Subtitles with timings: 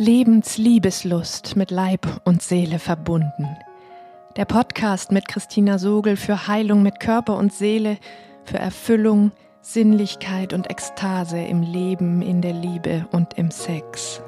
[0.00, 3.58] Lebensliebeslust mit Leib und Seele verbunden.
[4.34, 7.98] Der Podcast mit Christina Sogel für Heilung mit Körper und Seele,
[8.42, 14.22] für Erfüllung, Sinnlichkeit und Ekstase im Leben, in der Liebe und im Sex.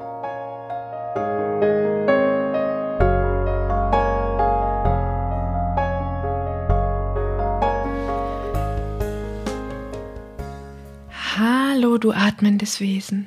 [11.38, 13.26] Hallo, du atmendes Wesen.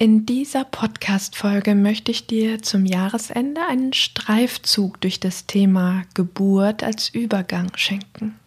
[0.00, 7.08] In dieser Podcast-Folge möchte ich dir zum Jahresende einen Streifzug durch das Thema Geburt als
[7.08, 8.38] Übergang schenken.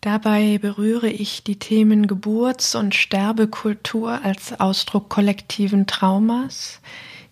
[0.00, 6.80] Dabei berühre ich die Themen Geburts- und Sterbekultur als Ausdruck kollektiven Traumas,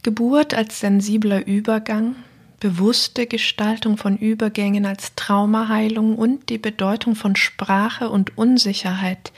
[0.04, 2.14] Geburt als sensibler Übergang,
[2.60, 9.32] bewusste Gestaltung von Übergängen als Traumaheilung und die Bedeutung von Sprache und Unsicherheit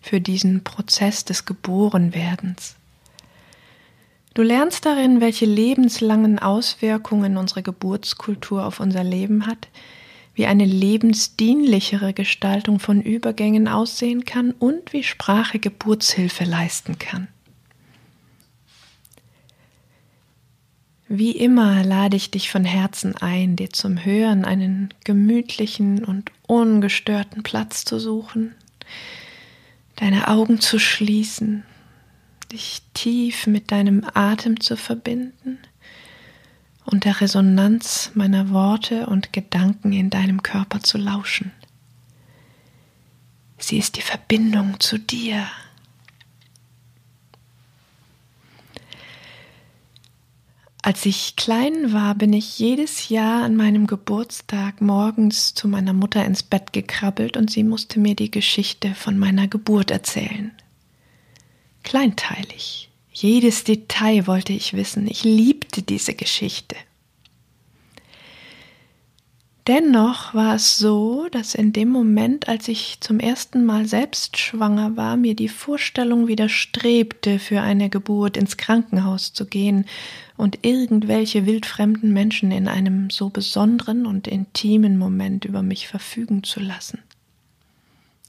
[0.00, 2.76] für diesen Prozess des Geborenwerdens.
[4.34, 9.68] Du lernst darin, welche lebenslangen Auswirkungen unsere Geburtskultur auf unser Leben hat,
[10.34, 17.28] wie eine lebensdienlichere Gestaltung von Übergängen aussehen kann und wie Sprache Geburtshilfe leisten kann.
[21.08, 27.42] Wie immer lade ich dich von Herzen ein, dir zum Hören einen gemütlichen und ungestörten
[27.42, 28.54] Platz zu suchen,
[30.00, 31.62] deine Augen zu schließen,
[32.50, 35.58] dich tief mit deinem Atem zu verbinden
[36.86, 41.52] und der Resonanz meiner Worte und Gedanken in deinem Körper zu lauschen.
[43.58, 45.46] Sie ist die Verbindung zu dir.
[50.90, 56.24] Als ich klein war, bin ich jedes Jahr an meinem Geburtstag morgens zu meiner Mutter
[56.24, 60.50] ins Bett gekrabbelt und sie musste mir die Geschichte von meiner Geburt erzählen.
[61.84, 62.90] Kleinteilig.
[63.12, 65.06] Jedes Detail wollte ich wissen.
[65.06, 66.74] Ich liebte diese Geschichte.
[69.66, 74.96] Dennoch war es so, dass in dem Moment, als ich zum ersten Mal selbst schwanger
[74.96, 79.84] war, mir die Vorstellung widerstrebte, für eine Geburt ins Krankenhaus zu gehen
[80.38, 86.60] und irgendwelche wildfremden Menschen in einem so besonderen und intimen Moment über mich verfügen zu
[86.60, 87.00] lassen.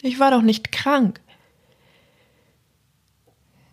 [0.01, 1.21] Ich war doch nicht krank.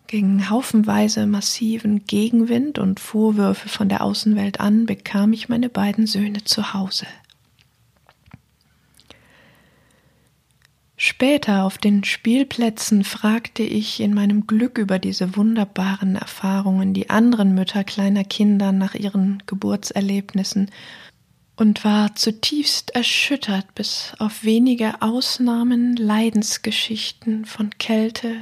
[0.07, 6.43] Gegen haufenweise massiven Gegenwind und Vorwürfe von der Außenwelt an bekam ich meine beiden Söhne
[6.45, 7.05] zu Hause.
[11.01, 17.55] Später auf den Spielplätzen fragte ich in meinem Glück über diese wunderbaren Erfahrungen die anderen
[17.55, 20.69] Mütter kleiner Kinder nach ihren Geburtserlebnissen
[21.55, 28.35] und war zutiefst erschüttert, bis auf wenige Ausnahmen Leidensgeschichten von Kälte,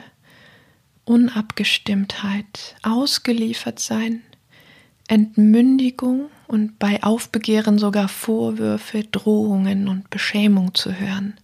[1.05, 4.23] Unabgestimmtheit, Ausgeliefertsein,
[5.07, 11.37] Entmündigung und bei Aufbegehren sogar Vorwürfe, Drohungen und Beschämung zu hören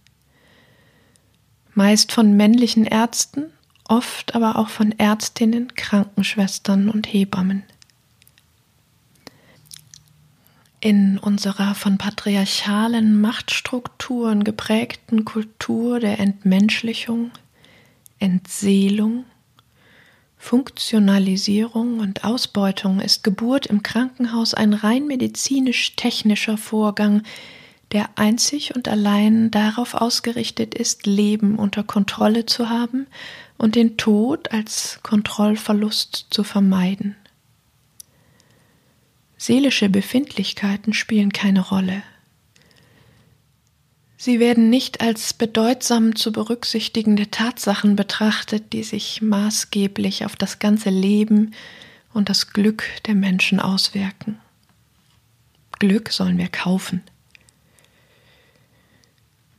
[1.74, 3.44] meist von männlichen Ärzten,
[3.88, 7.64] oft aber auch von Ärztinnen, Krankenschwestern und Hebammen.
[10.80, 17.30] In unserer von patriarchalen Machtstrukturen geprägten Kultur der Entmenschlichung,
[18.18, 19.24] Entseelung,
[20.36, 27.22] Funktionalisierung und Ausbeutung ist Geburt im Krankenhaus ein rein medizinisch-technischer Vorgang,
[27.94, 33.06] der einzig und allein darauf ausgerichtet ist, Leben unter Kontrolle zu haben
[33.56, 37.14] und den Tod als Kontrollverlust zu vermeiden.
[39.36, 42.02] Seelische Befindlichkeiten spielen keine Rolle.
[44.16, 50.90] Sie werden nicht als bedeutsam zu berücksichtigende Tatsachen betrachtet, die sich maßgeblich auf das ganze
[50.90, 51.52] Leben
[52.12, 54.40] und das Glück der Menschen auswirken.
[55.78, 57.02] Glück sollen wir kaufen.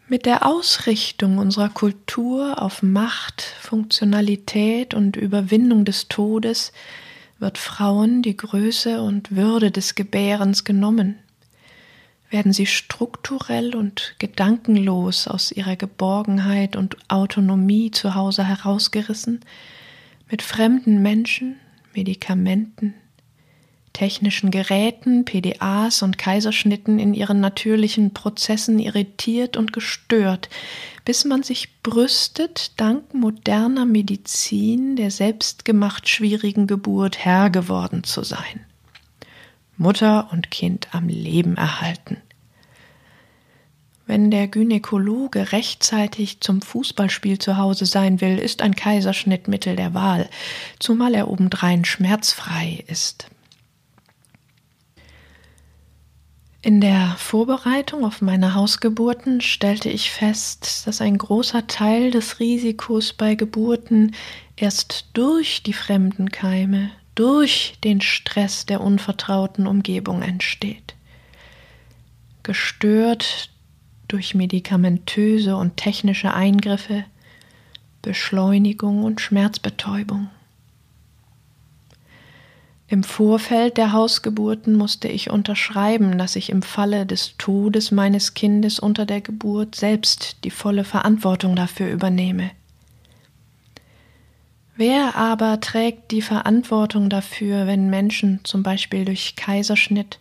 [0.07, 6.74] Mit der Ausrichtung unserer Kultur auf Macht, Funktionalität und Überwindung des Todes
[7.39, 11.15] wird Frauen die Größe und Würde des Gebärens genommen,
[12.30, 19.39] werden sie strukturell und gedankenlos aus ihrer Geborgenheit und Autonomie zu Hause herausgerissen,
[20.30, 21.56] mit fremden Menschen,
[21.95, 22.94] Medikamenten,
[23.95, 30.50] technischen Geräten, PDAs und Kaiserschnitten in ihren natürlichen Prozessen irritiert und gestört,
[31.06, 38.65] bis man sich brüstet, dank moderner Medizin der selbstgemacht schwierigen Geburt Herr geworden zu sein.
[39.77, 42.18] Mutter und Kind am Leben erhalten.
[44.06, 49.94] Wenn der Gynäkologe rechtzeitig zum Fußballspiel zu Hause sein will, ist ein Kaiserschnitt Mittel der
[49.94, 50.30] Wahl,
[50.80, 53.27] zumal er obendrein schmerzfrei ist.
[56.65, 63.13] In der Vorbereitung auf meine Hausgeburten stellte ich fest, dass ein großer Teil des Risikos
[63.13, 64.15] bei Geburten
[64.56, 70.95] erst durch die fremden Keime, durch den Stress der unvertrauten Umgebung entsteht.
[72.41, 73.51] Gestört
[74.07, 77.06] durch medikamentöse und technische Eingriffe,
[78.01, 80.31] Beschleunigung und Schmerzbetäubung.
[82.87, 88.79] Im Vorfeld der Hausgeburten musste ich unterschreiben, dass ich im Falle des Todes meines Kindes
[88.79, 92.51] unter der Geburt selbst die volle Verantwortung dafür übernehme.
[94.77, 100.19] Wer aber trägt die Verantwortung dafür, wenn Menschen zum Beispiel durch Kaiserschnitt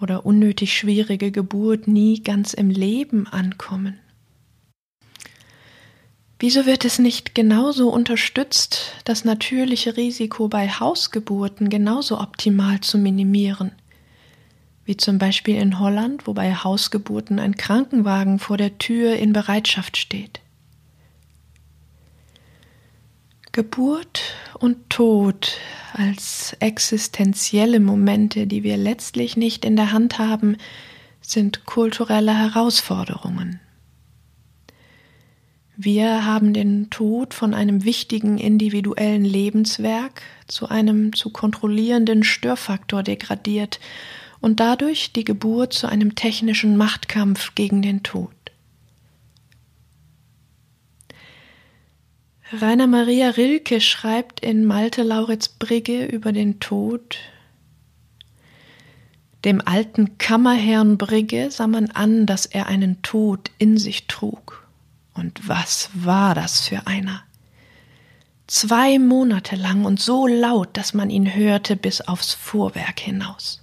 [0.00, 3.98] oder unnötig schwierige Geburt nie ganz im Leben ankommen?
[6.42, 13.72] Wieso wird es nicht genauso unterstützt, das natürliche Risiko bei Hausgeburten genauso optimal zu minimieren?
[14.86, 19.98] Wie zum Beispiel in Holland, wo bei Hausgeburten ein Krankenwagen vor der Tür in Bereitschaft
[19.98, 20.40] steht.
[23.52, 24.22] Geburt
[24.54, 25.58] und Tod
[25.92, 30.56] als existenzielle Momente, die wir letztlich nicht in der Hand haben,
[31.20, 33.60] sind kulturelle Herausforderungen.
[35.82, 43.80] Wir haben den Tod von einem wichtigen individuellen Lebenswerk zu einem zu kontrollierenden Störfaktor degradiert
[44.42, 48.34] und dadurch die Geburt zu einem technischen Machtkampf gegen den Tod.
[52.52, 57.16] Rainer Maria Rilke schreibt in Malte Lauritz Brigge über den Tod.
[59.46, 64.59] Dem alten Kammerherrn Brigge sah man an, dass er einen Tod in sich trug.
[65.14, 67.22] Und was war das für einer?
[68.46, 73.62] Zwei Monate lang und so laut, dass man ihn hörte bis aufs Fuhrwerk hinaus.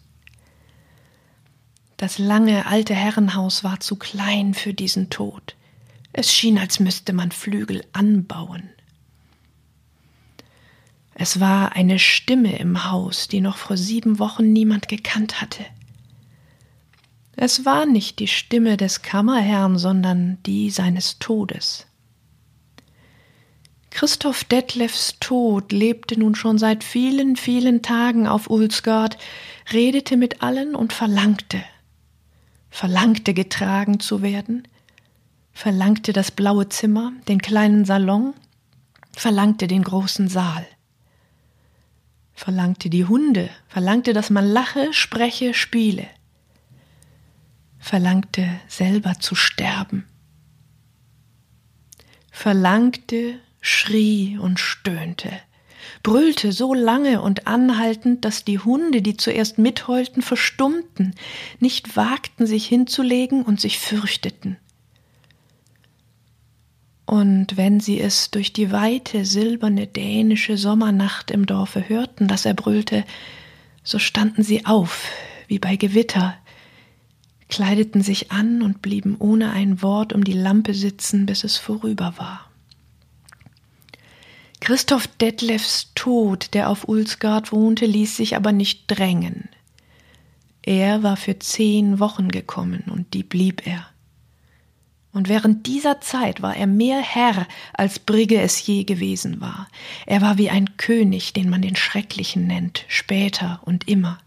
[1.98, 5.56] Das lange alte Herrenhaus war zu klein für diesen Tod.
[6.14, 8.70] Es schien, als müsste man Flügel anbauen.
[11.16, 15.66] Es war eine Stimme im Haus, die noch vor sieben Wochen niemand gekannt hatte.
[17.40, 21.86] Es war nicht die Stimme des Kammerherrn, sondern die seines Todes.
[23.92, 29.20] Christoph Detlefs Tod lebte nun schon seit vielen, vielen Tagen auf Ulsgard,
[29.72, 31.64] redete mit allen und verlangte,
[32.72, 34.68] verlangte getragen zu werden,
[35.54, 38.34] verlangte das blaue Zimmer, den kleinen Salon,
[39.16, 40.66] verlangte den großen Saal
[42.38, 46.08] verlangte die Hunde, verlangte, dass man lache, spreche, spiele,
[47.88, 50.04] verlangte selber zu sterben,
[52.30, 55.32] verlangte, schrie und stöhnte,
[56.04, 61.16] brüllte so lange und anhaltend, dass die Hunde, die zuerst mitheulten, verstummten,
[61.62, 64.58] nicht wagten, sich hinzulegen und sich fürchteten.
[67.06, 72.54] Und wenn sie es durch die weite, silberne dänische Sommernacht im Dorfe hörten, dass er
[72.54, 73.06] brüllte,
[73.82, 75.06] so standen sie auf,
[75.48, 76.38] wie bei Gewitter,
[77.50, 82.14] kleideten sich an und blieben ohne ein Wort um die Lampe sitzen, bis es vorüber
[82.18, 82.50] war.
[84.60, 89.50] Christoph Detlefs Tod, der auf Ulsgard wohnte, ließ sich aber nicht drängen.
[90.62, 93.86] Er war für zehn Wochen gekommen, und die blieb er.
[95.14, 99.68] Und während dieser Zeit war er mehr Herr, als Brigge es je gewesen war.
[100.06, 104.20] Er war wie ein König, den man den Schrecklichen nennt, später und immer.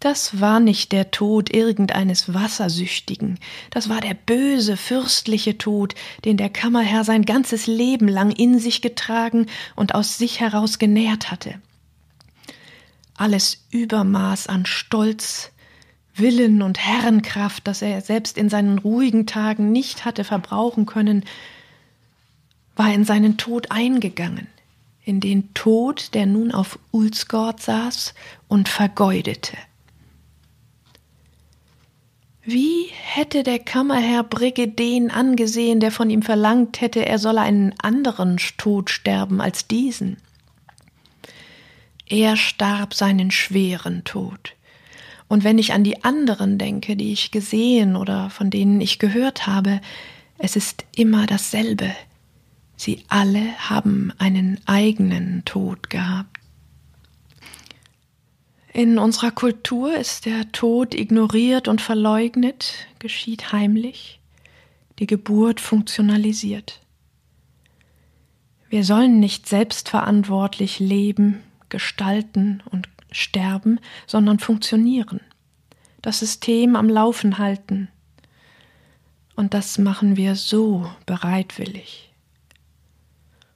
[0.00, 3.38] Das war nicht der Tod irgendeines Wassersüchtigen,
[3.68, 8.80] das war der böse, fürstliche Tod, den der Kammerherr sein ganzes Leben lang in sich
[8.80, 11.60] getragen und aus sich heraus genährt hatte.
[13.14, 15.52] Alles Übermaß an Stolz,
[16.14, 21.26] Willen und Herrenkraft, das er selbst in seinen ruhigen Tagen nicht hatte verbrauchen können,
[22.74, 24.46] war in seinen Tod eingegangen,
[25.04, 28.14] in den Tod, der nun auf Ulsgord saß
[28.48, 29.58] und vergeudete.
[32.52, 37.78] Wie hätte der Kammerherr Brigge den angesehen, der von ihm verlangt hätte, er solle einen
[37.78, 40.16] anderen Tod sterben als diesen?
[42.08, 44.56] Er starb seinen schweren Tod,
[45.28, 49.46] und wenn ich an die anderen denke, die ich gesehen oder von denen ich gehört
[49.46, 49.80] habe,
[50.38, 51.94] es ist immer dasselbe.
[52.74, 56.39] Sie alle haben einen eigenen Tod gehabt.
[58.72, 64.20] In unserer Kultur ist der Tod ignoriert und verleugnet, geschieht heimlich,
[65.00, 66.80] die Geburt funktionalisiert.
[68.68, 75.20] Wir sollen nicht selbstverantwortlich leben, gestalten und sterben, sondern funktionieren,
[76.00, 77.88] das System am Laufen halten.
[79.34, 82.12] Und das machen wir so bereitwillig.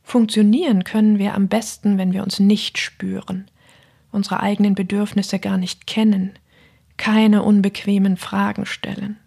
[0.03, 3.49] Funktionieren können wir am besten, wenn wir uns nicht spüren,
[4.15, 6.33] unsere eigenen Bedürfnisse gar nicht kennen,
[6.97, 9.19] keine unbequemen Fragen stellen.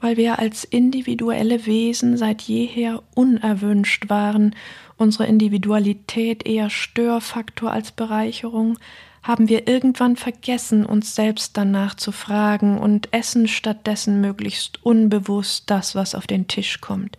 [0.00, 4.54] Weil wir als individuelle Wesen seit jeher unerwünscht waren,
[4.96, 8.78] unsere Individualität eher Störfaktor als Bereicherung,
[9.22, 15.94] haben wir irgendwann vergessen, uns selbst danach zu fragen und essen stattdessen möglichst unbewusst das,
[15.94, 17.18] was auf den Tisch kommt,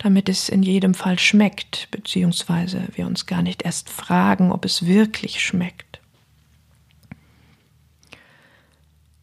[0.00, 4.86] damit es in jedem Fall schmeckt, beziehungsweise wir uns gar nicht erst fragen, ob es
[4.86, 6.00] wirklich schmeckt.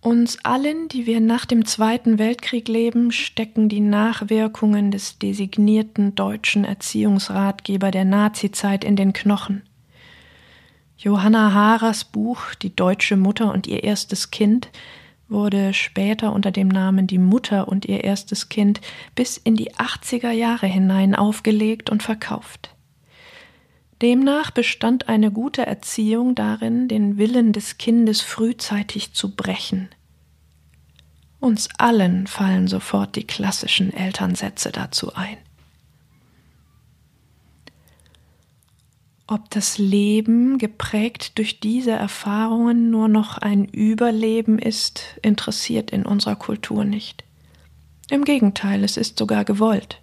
[0.01, 6.63] Uns allen, die wir nach dem Zweiten Weltkrieg leben, stecken die Nachwirkungen des designierten deutschen
[6.63, 9.63] Erziehungsratgeber der Nazizeit in den Knochen.
[10.95, 14.69] Johanna Harers Buch Die deutsche Mutter und ihr erstes Kind
[15.29, 18.81] wurde später unter dem Namen Die Mutter und ihr erstes Kind
[19.15, 22.73] bis in die 80er Jahre hinein aufgelegt und verkauft.
[24.01, 29.89] Demnach bestand eine gute Erziehung darin, den Willen des Kindes frühzeitig zu brechen.
[31.39, 35.37] Uns allen fallen sofort die klassischen Elternsätze dazu ein.
[39.27, 46.37] Ob das Leben geprägt durch diese Erfahrungen nur noch ein Überleben ist, interessiert in unserer
[46.37, 47.25] Kultur nicht.
[48.09, 50.01] Im Gegenteil, es ist sogar gewollt.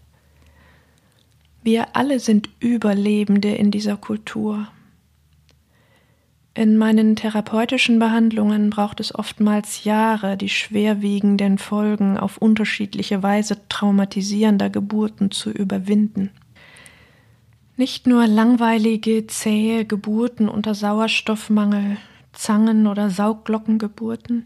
[1.62, 4.68] Wir alle sind Überlebende in dieser Kultur.
[6.52, 14.68] In meinen therapeutischen Behandlungen braucht es oftmals Jahre, die schwerwiegenden Folgen auf unterschiedliche Weise traumatisierender
[14.68, 16.30] Geburten zu überwinden.
[17.76, 21.96] Nicht nur langweilige, zähe Geburten unter Sauerstoffmangel,
[22.32, 24.44] Zangen- oder Saugglockengeburten,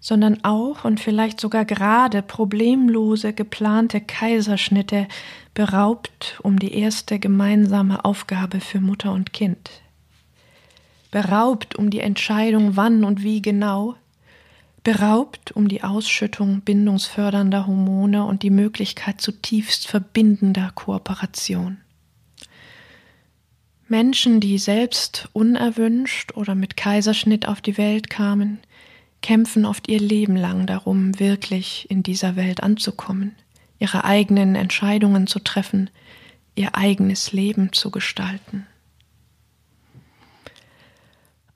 [0.00, 5.06] sondern auch und vielleicht sogar gerade problemlose geplante Kaiserschnitte
[5.52, 9.70] beraubt um die erste gemeinsame Aufgabe für Mutter und Kind.
[11.10, 13.96] Beraubt um die Entscheidung wann und wie genau,
[14.82, 21.78] beraubt um die Ausschüttung bindungsfördernder Hormone und die Möglichkeit zutiefst verbindender Kooperation.
[23.88, 28.58] Menschen, die selbst unerwünscht oder mit Kaiserschnitt auf die Welt kamen,
[29.22, 33.36] kämpfen oft ihr Leben lang darum, wirklich in dieser Welt anzukommen,
[33.78, 35.90] ihre eigenen Entscheidungen zu treffen,
[36.56, 38.66] ihr eigenes Leben zu gestalten.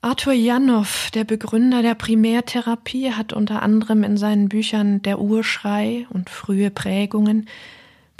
[0.03, 6.29] Arthur Janow, der Begründer der Primärtherapie, hat unter anderem in seinen Büchern Der Urschrei und
[6.29, 7.47] frühe Prägungen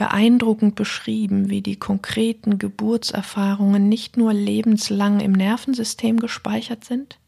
[0.01, 7.19] beeindruckend beschrieben, wie die konkreten Geburtserfahrungen nicht nur lebenslang im Nervensystem gespeichert sind,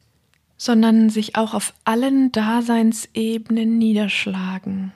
[0.58, 4.92] sondern sich auch auf allen Daseinsebenen niederschlagen,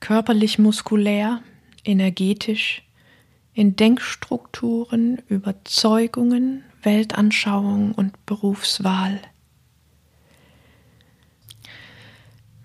[0.00, 1.42] körperlich muskulär,
[1.84, 2.82] energetisch,
[3.52, 9.20] in Denkstrukturen, Überzeugungen, Weltanschauung und Berufswahl.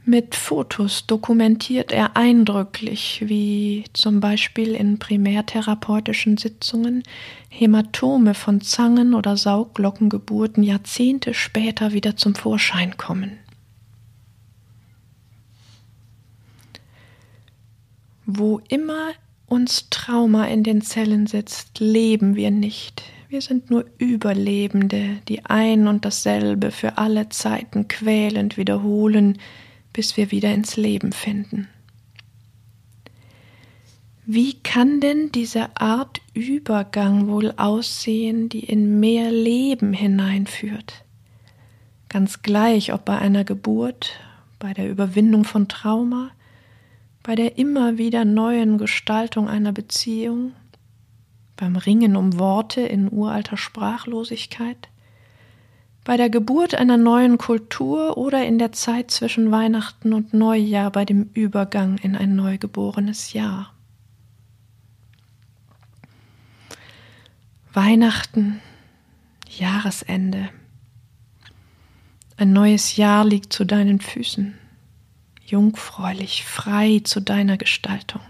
[0.08, 7.02] Mit Fotos dokumentiert er eindrücklich, wie zum Beispiel in primärtherapeutischen Sitzungen
[7.50, 13.32] Hämatome von Zangen- oder Saugglockengeburten Jahrzehnte später wieder zum Vorschein kommen.
[18.28, 19.10] Wo immer
[19.48, 23.02] uns Trauma in den Zellen sitzt, leben wir nicht.
[23.28, 29.40] Wir sind nur Überlebende, die ein und dasselbe für alle Zeiten quälend wiederholen,
[29.96, 31.70] bis wir wieder ins Leben finden.
[34.26, 41.06] Wie kann denn diese Art Übergang wohl aussehen, die in mehr Leben hineinführt?
[42.10, 44.20] Ganz gleich, ob bei einer Geburt,
[44.60, 46.32] bei der Überwindung von Trauma,
[47.24, 50.52] bei der immer wieder neuen Gestaltung einer Beziehung,
[51.56, 54.90] beim Ringen um Worte in uralter Sprachlosigkeit,
[56.06, 61.04] bei der Geburt einer neuen Kultur oder in der Zeit zwischen Weihnachten und Neujahr bei
[61.04, 63.74] dem Übergang in ein neugeborenes Jahr.
[67.74, 68.62] Weihnachten,
[69.50, 70.50] Jahresende.
[72.38, 74.54] Ein neues Jahr liegt zu deinen Füßen,
[75.44, 78.22] jungfräulich, frei zu deiner Gestaltung.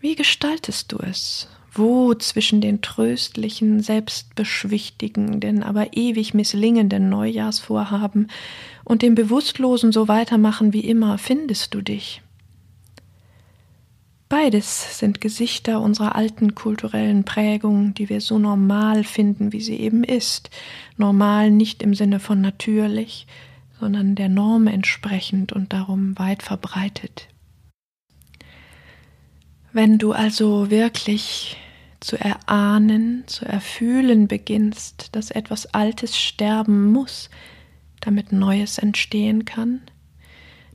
[0.00, 1.48] Wie gestaltest du es?
[1.74, 8.30] Wo zwischen den tröstlichen, selbstbeschwichtigenden, aber ewig misslingenden Neujahrsvorhaben
[8.84, 12.22] und dem bewusstlosen so weitermachen wie immer findest du dich?
[14.28, 20.02] Beides sind Gesichter unserer alten kulturellen Prägung, die wir so normal finden, wie sie eben
[20.02, 20.50] ist.
[20.96, 23.26] Normal nicht im Sinne von natürlich,
[23.78, 27.28] sondern der Norm entsprechend und darum weit verbreitet.
[29.72, 31.56] Wenn du also wirklich
[32.04, 37.30] zu erahnen, zu erfühlen beginnst, dass etwas Altes sterben muss,
[38.00, 39.80] damit Neues entstehen kann,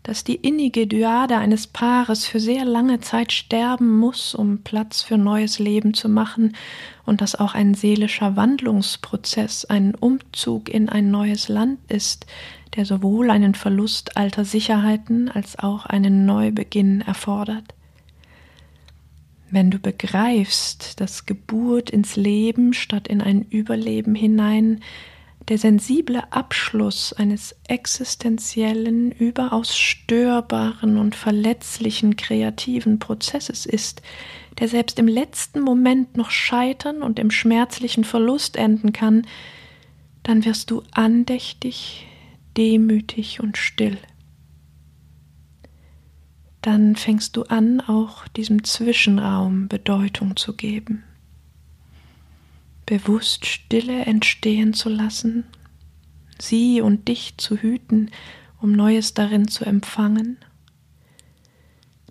[0.01, 5.17] dass die innige Dyade eines Paares für sehr lange Zeit sterben muss, um Platz für
[5.17, 6.55] neues Leben zu machen,
[7.05, 12.25] und dass auch ein seelischer Wandlungsprozess, ein Umzug in ein neues Land ist,
[12.75, 17.75] der sowohl einen Verlust alter Sicherheiten als auch einen Neubeginn erfordert.
[19.51, 24.81] Wenn du begreifst, dass Geburt ins Leben statt in ein Überleben hinein
[25.47, 34.03] der sensible Abschluss eines existenziellen, überaus störbaren und verletzlichen kreativen Prozesses ist,
[34.59, 39.25] der selbst im letzten Moment noch scheitern und im schmerzlichen Verlust enden kann,
[40.21, 42.05] dann wirst du andächtig,
[42.55, 43.97] demütig und still
[46.61, 51.03] dann fängst du an, auch diesem Zwischenraum Bedeutung zu geben.
[52.85, 55.45] Bewusst Stille entstehen zu lassen,
[56.39, 58.11] sie und dich zu hüten,
[58.61, 60.37] um Neues darin zu empfangen,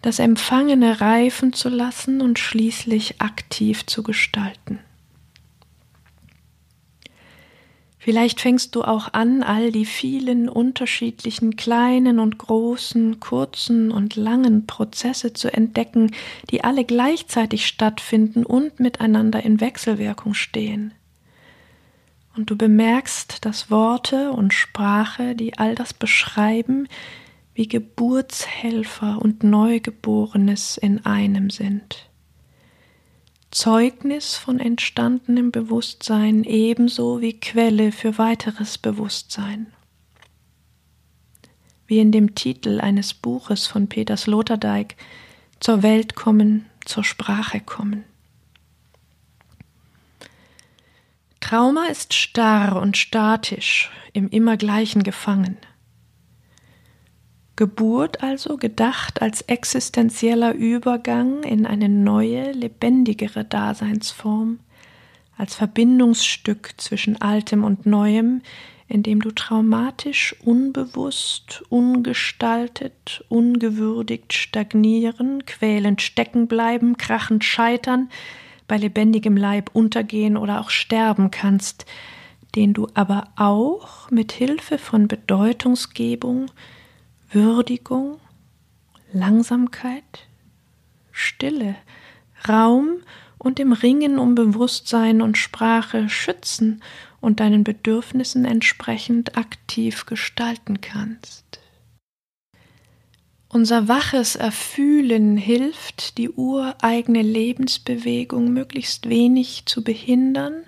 [0.03, 4.79] das Empfangene reifen zu lassen und schließlich aktiv zu gestalten.
[8.09, 14.65] Vielleicht fängst du auch an, all die vielen unterschiedlichen kleinen und großen, kurzen und langen
[14.65, 16.13] Prozesse zu entdecken,
[16.51, 20.95] die alle gleichzeitig stattfinden und miteinander in Wechselwirkung stehen.
[22.35, 26.89] Und du bemerkst, dass Worte und Sprache, die all das beschreiben,
[27.53, 32.08] wie Geburtshelfer und Neugeborenes in einem sind.
[33.51, 39.73] Zeugnis von entstandenem Bewusstsein ebenso wie Quelle für weiteres Bewusstsein.
[41.87, 44.97] Wie in dem Titel eines Buches von Peter Sloterdijk
[45.61, 48.05] Zur Welt kommen, zur Sprache kommen.
[51.41, 55.57] Trauma ist starr und statisch, im Immergleichen gefangen.
[57.59, 64.61] Geburt also gedacht als existenzieller Übergang in eine neue, lebendigere Daseinsform,
[65.37, 68.43] als Verbindungsstück zwischen Altem und Neuem,
[68.87, 78.09] in dem du traumatisch unbewusst, ungestaltet, ungewürdigt stagnieren, quälend stecken bleiben, krachend scheitern,
[78.69, 81.87] bei lebendigem Leib untergehen oder auch sterben kannst,
[82.55, 86.53] den du aber auch mit Hilfe von Bedeutungsgebung
[87.31, 88.21] Würdigung,
[89.13, 90.27] Langsamkeit,
[91.13, 91.77] Stille,
[92.49, 93.03] Raum
[93.37, 96.83] und im Ringen um Bewusstsein und Sprache schützen
[97.21, 101.61] und deinen Bedürfnissen entsprechend aktiv gestalten kannst.
[103.51, 110.65] Unser waches Erfühlen hilft, die ureigene Lebensbewegung möglichst wenig zu behindern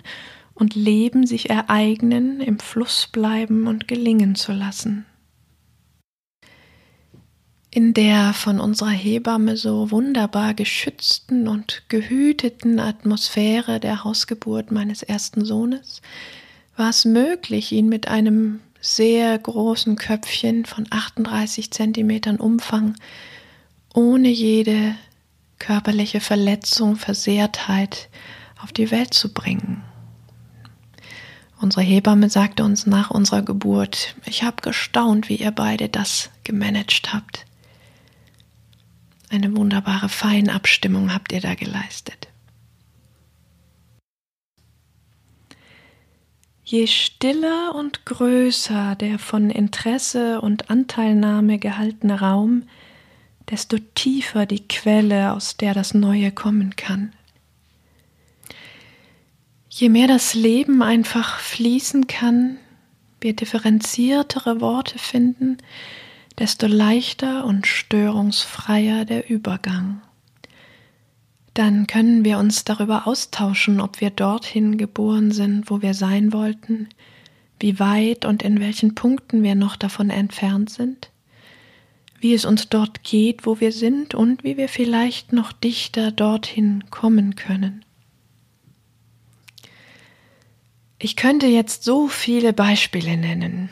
[0.53, 5.05] und Leben sich ereignen, im Fluss bleiben und gelingen zu lassen
[7.73, 15.45] in der von unserer Hebamme so wunderbar geschützten und gehüteten Atmosphäre der Hausgeburt meines ersten
[15.45, 16.01] Sohnes
[16.75, 22.95] war es möglich, ihn mit einem sehr großen Köpfchen von 38 Zentimetern Umfang
[23.93, 24.95] ohne jede
[25.59, 28.09] körperliche Verletzung, Versehrtheit
[28.61, 29.83] auf die Welt zu bringen.
[31.61, 37.13] Unsere Hebamme sagte uns nach unserer Geburt, ich habe gestaunt, wie ihr beide das gemanagt
[37.13, 37.45] habt.
[39.31, 42.27] Eine wunderbare Feinabstimmung habt ihr da geleistet.
[46.65, 52.63] Je stiller und größer der von Interesse und Anteilnahme gehaltene Raum,
[53.49, 57.13] desto tiefer die Quelle, aus der das Neue kommen kann.
[59.69, 62.57] Je mehr das Leben einfach fließen kann,
[63.21, 65.57] wir differenziertere Worte finden,
[66.41, 70.01] desto leichter und störungsfreier der Übergang.
[71.53, 76.89] Dann können wir uns darüber austauschen, ob wir dorthin geboren sind, wo wir sein wollten,
[77.59, 81.11] wie weit und in welchen Punkten wir noch davon entfernt sind,
[82.19, 86.85] wie es uns dort geht, wo wir sind und wie wir vielleicht noch dichter dorthin
[86.89, 87.85] kommen können.
[90.97, 93.69] Ich könnte jetzt so viele Beispiele nennen,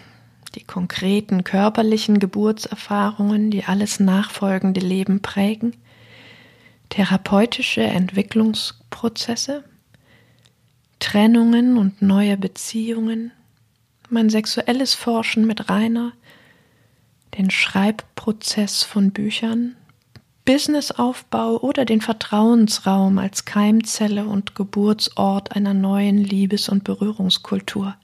[0.55, 5.75] die konkreten körperlichen Geburtserfahrungen, die alles nachfolgende Leben prägen,
[6.89, 9.63] therapeutische Entwicklungsprozesse,
[10.99, 13.31] Trennungen und neue Beziehungen,
[14.09, 16.13] mein sexuelles Forschen mit Rainer,
[17.37, 19.75] den Schreibprozess von Büchern,
[20.45, 27.95] Businessaufbau oder den Vertrauensraum als Keimzelle und Geburtsort einer neuen Liebes- und Berührungskultur.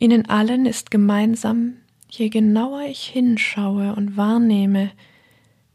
[0.00, 1.74] Ihnen allen ist gemeinsam,
[2.08, 4.92] je genauer ich hinschaue und wahrnehme,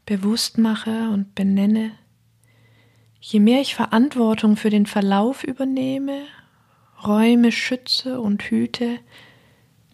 [0.04, 1.92] bewusst mache und benenne,
[3.20, 6.22] je mehr ich Verantwortung für den Verlauf übernehme,
[7.06, 8.98] Räume schütze und hüte,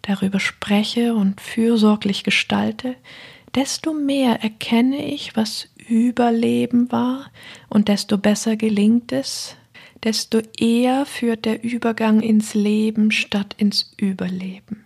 [0.01, 2.95] darüber spreche und fürsorglich gestalte,
[3.53, 7.29] desto mehr erkenne ich, was Überleben war,
[7.69, 9.57] und desto besser gelingt es,
[10.03, 14.85] desto eher führt der Übergang ins Leben statt ins Überleben.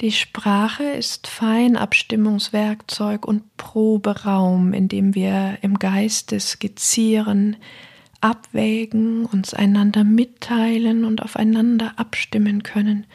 [0.00, 7.56] Die Sprache ist Feinabstimmungswerkzeug und Proberaum, in dem wir im Geiste skizzieren,
[8.22, 13.06] abwägen, uns einander mitteilen und aufeinander abstimmen können,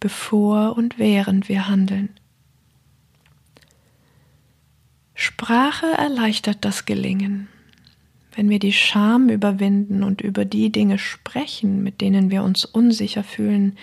[0.00, 2.10] bevor und während wir handeln.
[5.14, 7.48] Sprache erleichtert das Gelingen.
[8.34, 13.22] Wenn wir die Scham überwinden und über die Dinge sprechen, mit denen wir uns unsicher
[13.22, 13.76] fühlen,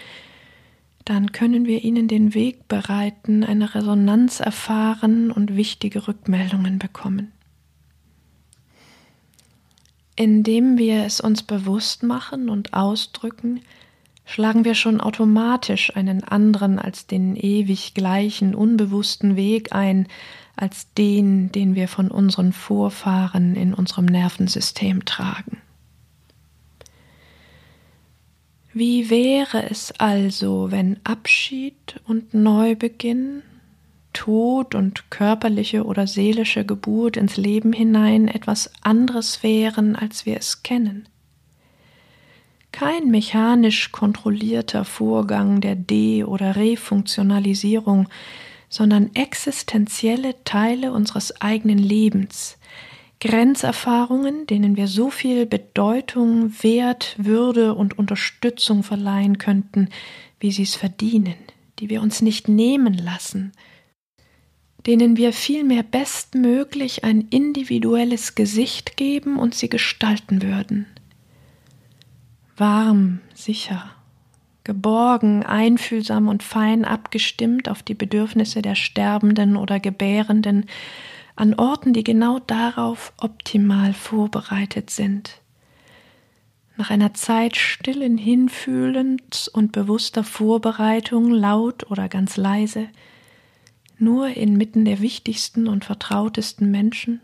[1.06, 7.32] dann können wir ihnen den Weg bereiten, eine Resonanz erfahren und wichtige Rückmeldungen bekommen.
[10.16, 13.62] Indem wir es uns bewusst machen und ausdrücken,
[14.26, 20.08] schlagen wir schon automatisch einen anderen als den ewig gleichen, unbewussten Weg ein,
[20.62, 25.58] als den, den wir von unseren Vorfahren in unserem Nervensystem tragen.
[28.74, 33.42] Wie wäre es also, wenn Abschied und Neubeginn,
[34.14, 40.64] Tod und körperliche oder seelische Geburt ins Leben hinein etwas anderes wären, als wir es
[40.64, 41.08] kennen?
[42.72, 48.08] Kein mechanisch kontrollierter Vorgang der De- oder Refunktionalisierung,
[48.72, 52.58] sondern existenzielle Teile unseres eigenen Lebens,
[53.20, 59.90] Grenzerfahrungen, denen wir so viel Bedeutung, Wert, Würde und Unterstützung verleihen könnten,
[60.40, 61.36] wie sie es verdienen,
[61.80, 63.52] die wir uns nicht nehmen lassen,
[64.88, 70.88] denen wir vielmehr bestmöglich ein individuelles Gesicht geben und sie gestalten würden.
[72.56, 73.92] Warm, sicher,
[74.64, 80.66] geborgen, einfühlsam und fein abgestimmt auf die Bedürfnisse der Sterbenden oder Gebärenden,
[81.36, 85.42] an Orten, die genau darauf optimal vorbereitet sind.
[86.78, 92.88] Nach einer Zeit stillen Hinfühlens und bewusster Vorbereitung, laut oder ganz leise,
[93.98, 97.22] nur inmitten der wichtigsten und vertrautesten Menschen,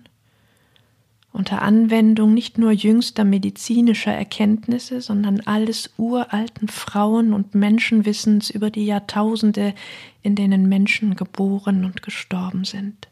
[1.31, 8.85] unter Anwendung nicht nur jüngster medizinischer Erkenntnisse, sondern alles uralten Frauen- und Menschenwissens über die
[8.85, 9.73] Jahrtausende,
[10.23, 13.07] in denen Menschen geboren und gestorben sind.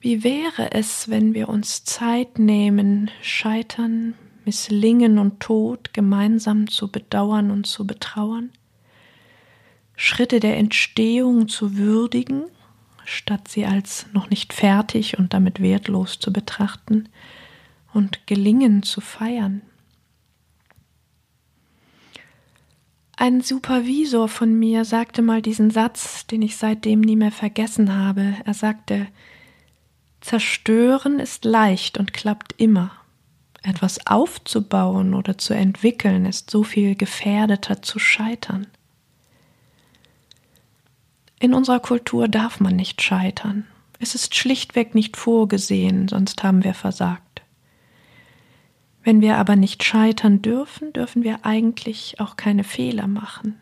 [0.00, 7.50] Wie wäre es, wenn wir uns Zeit nehmen, Scheitern, Misslingen und Tod gemeinsam zu bedauern
[7.50, 8.50] und zu betrauern?
[9.96, 12.44] Schritte der Entstehung zu würdigen
[13.04, 17.08] statt sie als noch nicht fertig und damit wertlos zu betrachten
[17.92, 19.62] und gelingen zu feiern.
[23.16, 28.34] Ein Supervisor von mir sagte mal diesen Satz, den ich seitdem nie mehr vergessen habe.
[28.44, 29.06] Er sagte,
[30.20, 32.90] Zerstören ist leicht und klappt immer.
[33.62, 38.66] Etwas aufzubauen oder zu entwickeln ist so viel gefährdeter zu scheitern.
[41.44, 43.66] In unserer Kultur darf man nicht scheitern.
[43.98, 47.42] Es ist schlichtweg nicht vorgesehen, sonst haben wir versagt.
[49.02, 53.56] Wenn wir aber nicht scheitern dürfen, dürfen wir eigentlich auch keine Fehler machen,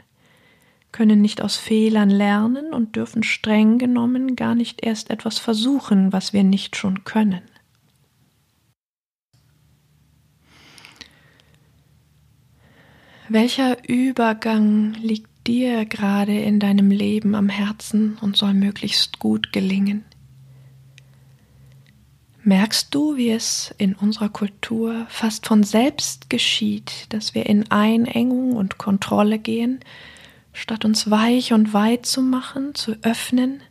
[0.92, 6.32] können nicht aus Fehlern lernen und dürfen streng genommen gar nicht erst etwas versuchen, was
[6.32, 7.42] wir nicht schon können.
[13.28, 20.04] Welcher Übergang liegt dir gerade in deinem Leben am Herzen und soll möglichst gut gelingen.
[22.44, 28.56] Merkst du, wie es in unserer Kultur fast von selbst geschieht, dass wir in Einengung
[28.56, 29.78] und Kontrolle gehen,
[30.52, 33.62] statt uns weich und weit zu machen, zu öffnen,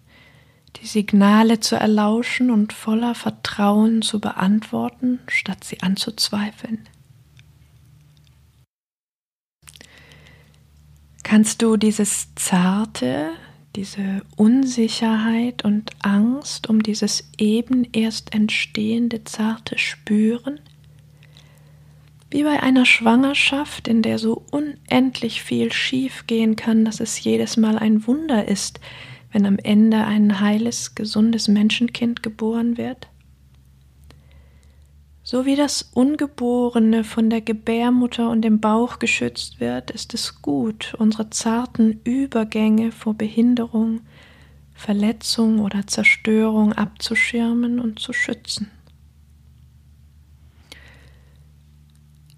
[0.78, 6.88] die Signale zu erlauschen und voller Vertrauen zu beantworten, statt sie anzuzweifeln.
[11.32, 13.30] Kannst du dieses Zarte,
[13.78, 20.60] diese Unsicherheit und Angst um dieses eben erst entstehende Zarte spüren?
[22.30, 27.56] Wie bei einer Schwangerschaft, in der so unendlich viel schief gehen kann, dass es jedes
[27.56, 28.82] Mal ein Wunder ist,
[29.32, 33.08] wenn am Ende ein heiles, gesundes Menschenkind geboren wird?
[35.32, 40.94] So wie das Ungeborene von der Gebärmutter und dem Bauch geschützt wird, ist es gut,
[40.98, 44.02] unsere zarten Übergänge vor Behinderung,
[44.74, 48.72] Verletzung oder Zerstörung abzuschirmen und zu schützen.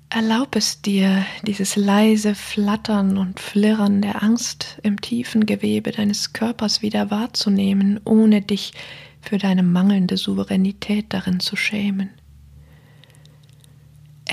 [0.09, 6.83] Erlaub es dir, dieses leise Flattern und Flirren der Angst im tiefen Gewebe deines Körpers
[6.83, 8.71] wieder wahrzunehmen, ohne dich
[9.19, 12.11] für deine mangelnde Souveränität darin zu schämen.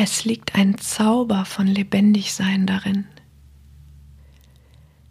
[0.03, 3.05] Es liegt ein Zauber von Lebendigsein darin.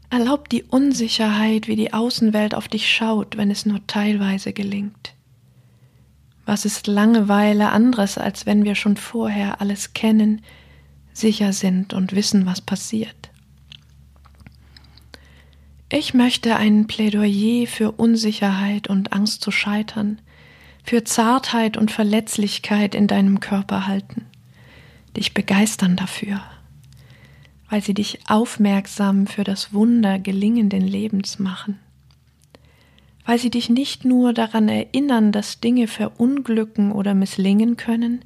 [0.09, 5.13] Erlaub die Unsicherheit, wie die Außenwelt auf dich schaut, wenn es nur teilweise gelingt.
[6.47, 10.41] Was ist Langeweile anderes, als wenn wir schon vorher alles kennen,
[11.13, 13.29] sicher sind und wissen, was passiert?
[15.91, 20.19] Ich möchte ein Plädoyer für Unsicherheit und Angst zu scheitern,
[20.83, 24.25] für Zartheit und Verletzlichkeit in deinem Körper halten,
[25.15, 26.41] dich begeistern dafür,
[27.69, 31.79] weil sie dich aufmerksam für das Wunder gelingenden Lebens machen
[33.29, 38.25] weil sie dich nicht nur daran erinnern, dass Dinge verunglücken oder misslingen können,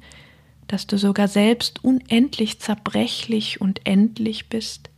[0.66, 4.88] dass du sogar selbst unendlich zerbrechlich und endlich bist,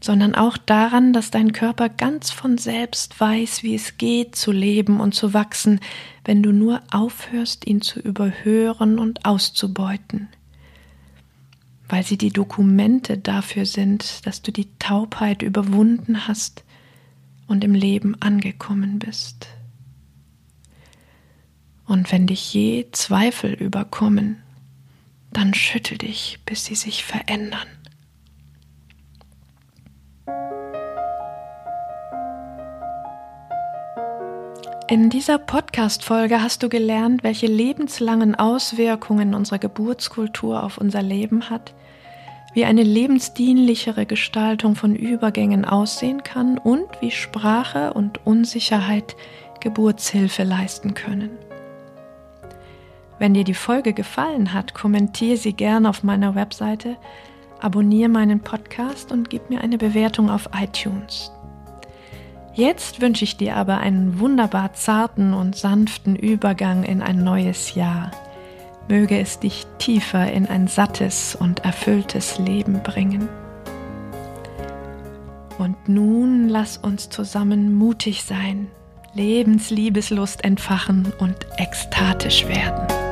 [0.00, 4.98] sondern auch daran, dass dein Körper ganz von selbst weiß, wie es geht zu leben
[4.98, 5.80] und zu wachsen,
[6.24, 10.28] wenn du nur aufhörst, ihn zu überhören und auszubeuten,
[11.92, 16.64] weil sie die Dokumente dafür sind, dass du die Taubheit überwunden hast,
[17.52, 19.46] und im Leben angekommen bist.
[21.86, 24.42] Und wenn dich je Zweifel überkommen,
[25.34, 27.68] dann schüttel dich, bis sie sich verändern.
[34.88, 41.74] In dieser Podcast-Folge hast du gelernt, welche lebenslangen Auswirkungen unsere Geburtskultur auf unser Leben hat
[42.52, 49.16] wie eine lebensdienlichere Gestaltung von Übergängen aussehen kann und wie Sprache und Unsicherheit
[49.60, 51.30] Geburtshilfe leisten können.
[53.18, 56.96] Wenn dir die Folge gefallen hat, kommentiere sie gerne auf meiner Webseite,
[57.60, 61.30] abonniere meinen Podcast und gib mir eine Bewertung auf iTunes.
[62.54, 68.10] Jetzt wünsche ich dir aber einen wunderbar zarten und sanften Übergang in ein neues Jahr
[68.88, 73.28] möge es dich tiefer in ein sattes und erfülltes Leben bringen.
[75.58, 78.68] Und nun lass uns zusammen mutig sein,
[79.14, 83.11] Lebensliebeslust entfachen und ekstatisch werden.